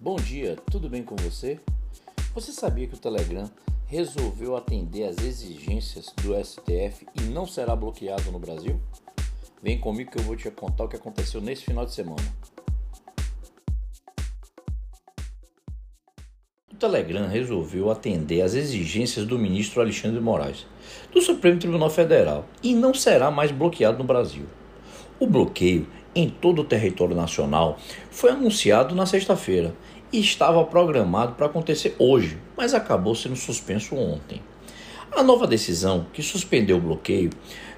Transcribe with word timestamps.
Bom 0.00 0.14
dia, 0.14 0.56
tudo 0.70 0.88
bem 0.88 1.02
com 1.02 1.16
você? 1.16 1.58
Você 2.32 2.52
sabia 2.52 2.86
que 2.86 2.94
o 2.94 2.98
Telegram 2.98 3.50
resolveu 3.84 4.56
atender 4.56 5.02
às 5.02 5.18
exigências 5.18 6.14
do 6.22 6.36
STF 6.36 7.04
e 7.20 7.22
não 7.22 7.44
será 7.48 7.74
bloqueado 7.74 8.30
no 8.30 8.38
Brasil? 8.38 8.80
Vem 9.60 9.76
comigo 9.76 10.12
que 10.12 10.18
eu 10.20 10.22
vou 10.22 10.36
te 10.36 10.48
contar 10.52 10.84
o 10.84 10.88
que 10.88 10.94
aconteceu 10.94 11.40
nesse 11.40 11.64
final 11.64 11.84
de 11.84 11.92
semana. 11.92 12.22
O 16.72 16.76
Telegram 16.76 17.26
resolveu 17.26 17.90
atender 17.90 18.42
às 18.42 18.54
exigências 18.54 19.26
do 19.26 19.36
ministro 19.36 19.80
Alexandre 19.80 20.18
de 20.18 20.24
Moraes, 20.24 20.64
do 21.12 21.20
Supremo 21.20 21.58
Tribunal 21.58 21.90
Federal, 21.90 22.46
e 22.62 22.72
não 22.72 22.94
será 22.94 23.32
mais 23.32 23.50
bloqueado 23.50 23.98
no 23.98 24.04
Brasil. 24.04 24.46
O 25.18 25.26
bloqueio 25.26 25.88
em 26.20 26.28
todo 26.28 26.62
o 26.62 26.64
território 26.64 27.14
nacional 27.14 27.78
foi 28.10 28.30
anunciado 28.30 28.94
na 28.94 29.06
sexta-feira 29.06 29.74
e 30.12 30.18
estava 30.18 30.64
programado 30.64 31.34
para 31.34 31.46
acontecer 31.46 31.94
hoje, 31.98 32.38
mas 32.56 32.74
acabou 32.74 33.14
sendo 33.14 33.36
suspenso 33.36 33.94
ontem. 33.94 34.42
A 35.12 35.22
nova 35.22 35.46
decisão 35.46 36.06
que 36.12 36.22
suspendeu 36.22 36.76
o 36.76 36.80
bloqueio 36.80 37.30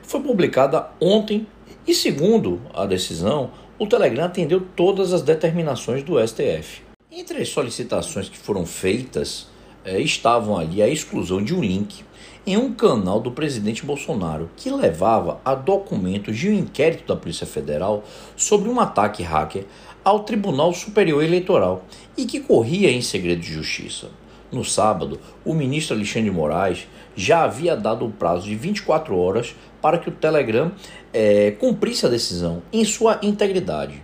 foi 0.03 0.21
publicada 0.21 0.91
ontem 1.01 1.47
e, 1.87 1.95
segundo 1.95 2.61
a 2.75 2.87
decisão, 2.87 3.51
o 3.79 3.87
Telegram 3.87 4.25
atendeu 4.25 4.61
todas 4.75 5.13
as 5.13 5.23
determinações 5.23 6.03
do 6.03 6.17
STF. 6.27 6.83
Entre 7.11 7.43
as 7.43 7.49
solicitações 7.49 8.29
que 8.29 8.39
foram 8.39 8.65
feitas 8.65 9.49
eh, 9.85 10.01
estavam 10.01 10.57
ali 10.57 10.83
a 10.83 10.89
exclusão 10.89 11.43
de 11.43 11.55
um 11.55 11.61
link 11.61 12.05
em 12.47 12.57
um 12.57 12.73
canal 12.73 13.21
do 13.21 13.31
presidente 13.31 13.85
Bolsonaro 13.85 14.51
que 14.57 14.71
levava 14.71 15.41
a 15.45 15.55
documentos 15.55 16.37
de 16.37 16.49
um 16.49 16.55
inquérito 16.55 17.07
da 17.07 17.17
Polícia 17.17 17.47
Federal 17.47 18.03
sobre 18.37 18.69
um 18.69 18.81
ataque 18.81 19.23
hacker 19.23 19.67
ao 20.05 20.21
Tribunal 20.21 20.73
Superior 20.73 21.23
Eleitoral 21.23 21.85
e 22.17 22.25
que 22.25 22.41
corria 22.41 22.91
em 22.91 23.03
segredo 23.03 23.41
de 23.41 23.53
justiça. 23.53 24.09
No 24.51 24.65
sábado, 24.65 25.21
o 25.45 25.55
ministro 25.55 25.95
Alexandre 25.95 26.31
Moraes 26.31 26.89
já 27.15 27.45
havia 27.45 27.77
dado 27.77 28.05
o 28.05 28.11
prazo 28.11 28.47
de 28.47 28.57
24 28.57 29.17
horas 29.17 29.55
para 29.81 29.99
que 29.99 30.09
o 30.09 30.13
Telegram 30.13 30.73
é, 31.13 31.53
cumprisse 31.53 32.05
a 32.05 32.09
decisão 32.09 32.63
em 32.73 32.85
sua 32.85 33.21
integridade, 33.23 34.03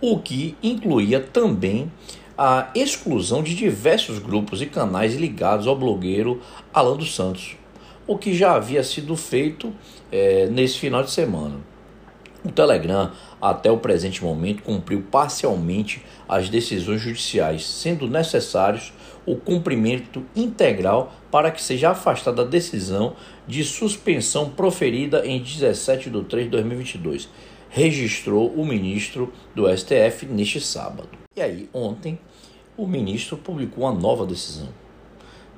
o 0.00 0.18
que 0.18 0.56
incluía 0.62 1.20
também 1.20 1.90
a 2.36 2.70
exclusão 2.74 3.42
de 3.42 3.54
diversos 3.54 4.18
grupos 4.18 4.60
e 4.60 4.66
canais 4.66 5.14
ligados 5.14 5.66
ao 5.66 5.76
blogueiro 5.76 6.40
Alan 6.72 6.96
dos 6.96 7.14
Santos, 7.14 7.56
o 8.06 8.18
que 8.18 8.34
já 8.34 8.54
havia 8.54 8.82
sido 8.84 9.16
feito 9.16 9.72
é, 10.12 10.46
nesse 10.46 10.78
final 10.78 11.02
de 11.02 11.10
semana. 11.10 11.56
O 12.46 12.52
Telegram, 12.52 13.10
até 13.42 13.72
o 13.72 13.78
presente 13.78 14.22
momento, 14.22 14.62
cumpriu 14.62 15.02
parcialmente 15.10 16.04
as 16.28 16.48
decisões 16.48 17.00
judiciais, 17.00 17.66
sendo 17.66 18.06
necessários 18.06 18.92
o 19.26 19.34
cumprimento 19.34 20.24
integral 20.36 21.12
para 21.28 21.50
que 21.50 21.60
seja 21.60 21.90
afastada 21.90 22.42
a 22.42 22.44
decisão 22.44 23.16
de 23.48 23.64
suspensão 23.64 24.48
proferida 24.48 25.26
em 25.26 25.42
17 25.42 26.08
de 26.08 26.22
3 26.22 26.44
de 26.44 26.50
2022, 26.50 27.28
registrou 27.68 28.48
o 28.52 28.64
ministro 28.64 29.32
do 29.52 29.66
STF 29.76 30.24
neste 30.26 30.60
sábado. 30.60 31.08
E 31.34 31.42
aí, 31.42 31.68
ontem, 31.74 32.16
o 32.76 32.86
ministro 32.86 33.36
publicou 33.36 33.82
uma 33.82 33.92
nova 33.92 34.24
decisão, 34.24 34.68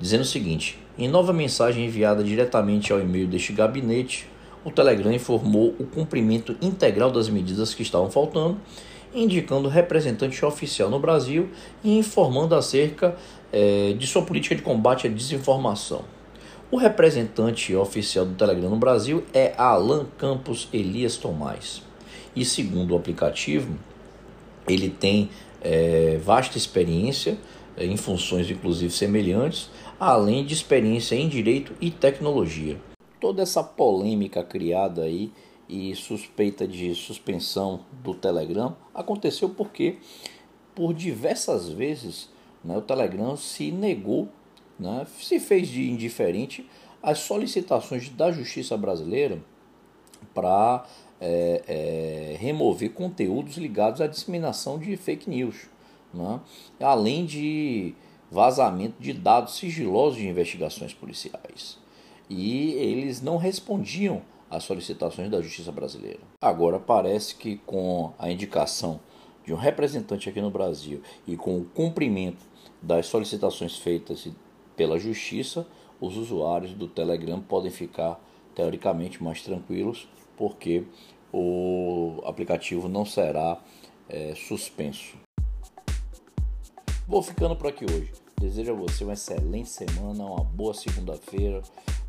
dizendo 0.00 0.22
o 0.22 0.24
seguinte: 0.24 0.78
em 0.96 1.06
nova 1.06 1.34
mensagem 1.34 1.84
enviada 1.84 2.24
diretamente 2.24 2.94
ao 2.94 2.98
e-mail 2.98 3.28
deste 3.28 3.52
gabinete, 3.52 4.26
o 4.64 4.70
Telegram 4.70 5.12
informou 5.12 5.74
o 5.78 5.84
cumprimento 5.84 6.56
integral 6.60 7.10
das 7.10 7.28
medidas 7.28 7.74
que 7.74 7.82
estavam 7.82 8.10
faltando, 8.10 8.58
indicando 9.14 9.68
representante 9.68 10.44
oficial 10.44 10.90
no 10.90 10.98
Brasil 10.98 11.48
e 11.82 11.96
informando 11.98 12.54
acerca 12.54 13.16
é, 13.52 13.94
de 13.98 14.06
sua 14.06 14.22
política 14.22 14.54
de 14.54 14.62
combate 14.62 15.06
à 15.06 15.10
desinformação. 15.10 16.04
O 16.70 16.76
representante 16.76 17.74
oficial 17.74 18.26
do 18.26 18.34
Telegram 18.34 18.68
no 18.68 18.76
Brasil 18.76 19.24
é 19.32 19.54
Alan 19.56 20.06
Campos 20.18 20.68
Elias 20.72 21.16
Tomás. 21.16 21.82
E 22.36 22.44
segundo 22.44 22.92
o 22.92 22.96
aplicativo, 22.96 23.74
ele 24.68 24.90
tem 24.90 25.30
é, 25.62 26.20
vasta 26.22 26.58
experiência 26.58 27.38
é, 27.74 27.86
em 27.86 27.96
funções 27.96 28.50
inclusive 28.50 28.92
semelhantes, 28.92 29.70
além 29.98 30.44
de 30.44 30.52
experiência 30.52 31.14
em 31.14 31.28
direito 31.28 31.72
e 31.80 31.90
tecnologia. 31.90 32.76
Toda 33.20 33.42
essa 33.42 33.62
polêmica 33.62 34.42
criada 34.42 35.02
aí 35.02 35.32
e 35.68 35.94
suspeita 35.94 36.66
de 36.66 36.94
suspensão 36.94 37.80
do 38.02 38.14
Telegram 38.14 38.76
aconteceu 38.94 39.50
porque 39.50 39.98
por 40.74 40.94
diversas 40.94 41.68
vezes 41.68 42.30
né, 42.64 42.76
o 42.76 42.82
Telegram 42.82 43.36
se 43.36 43.70
negou, 43.70 44.28
né, 44.78 45.06
se 45.18 45.38
fez 45.38 45.68
de 45.68 45.90
indiferente 45.90 46.68
às 47.02 47.18
solicitações 47.18 48.08
da 48.08 48.30
justiça 48.30 48.76
brasileira 48.76 49.42
para 50.32 50.86
é, 51.20 51.62
é, 51.66 52.36
remover 52.38 52.92
conteúdos 52.92 53.56
ligados 53.56 54.00
à 54.00 54.06
disseminação 54.06 54.78
de 54.78 54.96
fake 54.96 55.28
news 55.28 55.68
né? 56.12 56.40
além 56.80 57.24
de 57.24 57.94
vazamento 58.30 59.00
de 59.00 59.12
dados 59.12 59.56
sigilosos 59.56 60.18
de 60.18 60.28
investigações 60.28 60.92
policiais. 60.92 61.78
E 62.28 62.72
eles 62.72 63.22
não 63.22 63.36
respondiam 63.36 64.22
às 64.50 64.64
solicitações 64.64 65.30
da 65.30 65.40
justiça 65.40 65.72
brasileira. 65.72 66.20
Agora 66.40 66.78
parece 66.78 67.34
que 67.34 67.56
com 67.58 68.12
a 68.18 68.30
indicação 68.30 69.00
de 69.44 69.52
um 69.52 69.56
representante 69.56 70.28
aqui 70.28 70.40
no 70.40 70.50
Brasil 70.50 71.02
e 71.26 71.36
com 71.36 71.58
o 71.58 71.64
cumprimento 71.64 72.44
das 72.82 73.06
solicitações 73.06 73.76
feitas 73.76 74.28
pela 74.76 74.98
justiça, 74.98 75.66
os 76.00 76.16
usuários 76.16 76.72
do 76.74 76.86
Telegram 76.86 77.40
podem 77.40 77.70
ficar 77.70 78.20
teoricamente 78.54 79.22
mais 79.22 79.42
tranquilos, 79.42 80.08
porque 80.36 80.84
o 81.32 82.20
aplicativo 82.24 82.88
não 82.88 83.04
será 83.04 83.60
é, 84.08 84.34
suspenso. 84.34 85.16
Vou 87.06 87.22
ficando 87.22 87.56
por 87.56 87.68
aqui 87.68 87.84
hoje. 87.84 88.12
Desejo 88.40 88.72
a 88.72 88.76
você 88.76 89.02
uma 89.02 89.14
excelente 89.14 89.68
semana, 89.68 90.24
uma 90.24 90.44
boa 90.44 90.74
segunda-feira, 90.74 91.62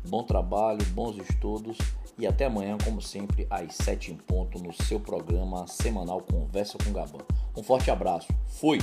bom 0.04 0.22
trabalho, 0.22 0.84
bons 0.86 1.16
estudos 1.16 1.78
e 2.18 2.26
até 2.26 2.44
amanhã, 2.44 2.76
como 2.84 3.00
sempre, 3.00 3.46
às 3.48 3.74
7 3.76 4.12
em 4.12 4.16
ponto 4.16 4.58
no 4.58 4.72
seu 4.72 5.00
programa 5.00 5.66
semanal 5.66 6.20
Conversa 6.20 6.76
com 6.84 6.92
Gabão. 6.92 7.22
Um 7.56 7.62
forte 7.62 7.90
abraço. 7.90 8.28
Fui! 8.46 8.78